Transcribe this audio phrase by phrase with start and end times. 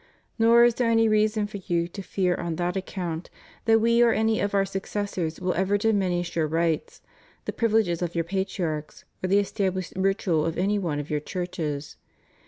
[0.39, 3.29] Nor is there any reason for you to fear on that account
[3.65, 7.03] that We or any of Our successors will ever diminish your rights,
[7.45, 11.97] the privileges of your patriarchs, or the established ritual of any one of your churches.